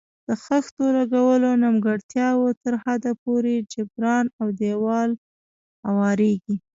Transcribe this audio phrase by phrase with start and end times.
[0.27, 5.09] د خښتو لګولو نیمګړتیاوې تر حده پورې جبران او دېوال
[5.89, 6.55] اواریږي.